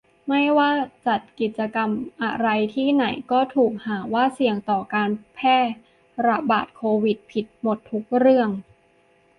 [0.27, 0.71] ไม่ว่า
[1.05, 1.89] จัดกิจกรรม
[2.23, 5.57] อะไรที่ไหนก็ถูกหาว่าเสี่ยงต่อการแพร่
[6.27, 8.49] ระบาดโควิด ผิดหมดทุกเรื่อง